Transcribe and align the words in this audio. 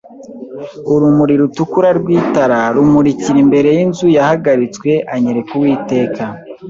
Urumuri 0.93 1.33
rutukura 1.41 1.89
rw'itara, 1.99 2.59
rumurikira 2.75 3.37
imbere 3.43 3.69
yinzu 3.77 4.05
yahagaritswe, 4.15 4.91
anyereka 5.13 5.51
Uwiteka 5.57 6.23